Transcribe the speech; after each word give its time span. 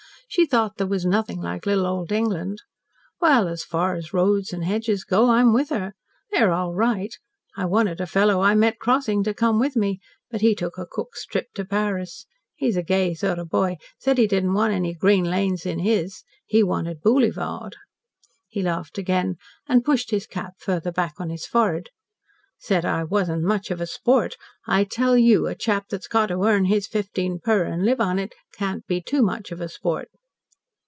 She 0.33 0.45
thought 0.45 0.77
there 0.77 0.87
was 0.87 1.05
nothing 1.05 1.41
like 1.41 1.65
little 1.65 1.85
old 1.85 2.09
England. 2.09 2.59
Well, 3.19 3.49
as 3.49 3.65
far 3.65 3.95
as 3.95 4.13
roads 4.13 4.53
and 4.53 4.63
hedges 4.63 5.03
go, 5.03 5.29
I'm 5.29 5.51
with 5.51 5.67
her. 5.71 5.91
They're 6.31 6.53
all 6.53 6.73
right. 6.73 7.13
I 7.57 7.65
wanted 7.65 7.99
a 7.99 8.07
fellow 8.07 8.39
I 8.39 8.55
met 8.55 8.79
crossing, 8.79 9.23
to 9.25 9.33
come 9.33 9.59
with 9.59 9.75
me, 9.75 9.99
but 10.29 10.39
he 10.39 10.55
took 10.55 10.77
a 10.77 10.85
Cook's 10.89 11.25
trip 11.25 11.47
to 11.55 11.65
Paris. 11.65 12.27
He's 12.55 12.77
a 12.77 12.81
gay 12.81 13.13
sort 13.13 13.39
of 13.39 13.49
boy. 13.49 13.75
Said 13.99 14.17
he 14.17 14.25
didn't 14.25 14.53
want 14.53 14.73
any 14.73 14.93
green 14.93 15.25
lanes 15.25 15.65
in 15.65 15.79
his. 15.79 16.23
He 16.45 16.63
wanted 16.63 17.01
Boolyvard." 17.01 17.75
He 18.47 18.61
laughed 18.61 18.97
again 18.97 19.35
and 19.67 19.83
pushed 19.83 20.11
his 20.11 20.27
cap 20.27 20.53
farther 20.59 20.93
back 20.93 21.15
on 21.17 21.29
his 21.29 21.45
forehead. 21.45 21.89
"Said 22.57 22.85
I 22.85 23.03
wasn't 23.03 23.43
much 23.43 23.69
of 23.69 23.81
a 23.81 23.85
sport. 23.87 24.37
I 24.65 24.85
tell 24.85 25.17
YOU, 25.17 25.47
a 25.47 25.55
chap 25.55 25.87
that's 25.89 26.07
got 26.07 26.27
to 26.27 26.41
earn 26.45 26.65
his 26.65 26.87
fifteen 26.87 27.37
per, 27.39 27.65
and 27.65 27.83
live 27.83 27.99
on 27.99 28.17
it, 28.17 28.33
can't 28.53 28.87
be 28.87 29.01
TOO 29.01 29.21
much 29.21 29.51
of 29.51 29.59
a 29.59 29.67
sport." 29.67 30.07